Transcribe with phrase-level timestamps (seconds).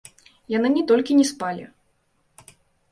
[0.53, 1.65] Яны не толькі не спалі.